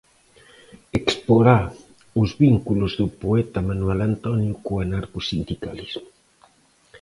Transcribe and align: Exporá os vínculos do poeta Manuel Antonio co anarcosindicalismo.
Exporá 0.99 1.59
os 2.21 2.29
vínculos 2.43 2.91
do 2.99 3.07
poeta 3.21 3.59
Manuel 3.69 4.01
Antonio 4.11 4.53
co 4.65 4.73
anarcosindicalismo. 4.85 6.07